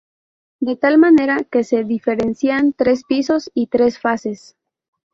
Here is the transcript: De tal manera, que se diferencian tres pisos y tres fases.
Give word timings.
De 0.59 0.75
tal 0.77 0.97
manera, 0.97 1.43
que 1.43 1.63
se 1.63 1.83
diferencian 1.83 2.73
tres 2.73 3.03
pisos 3.07 3.51
y 3.53 3.67
tres 3.67 3.99
fases. 3.99 4.57